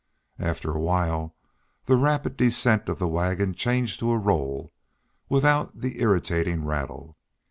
[0.39, 1.35] After a while
[1.85, 4.73] the rapid descent of the wagon changed to a roll,
[5.29, 7.17] without the irritating rattle.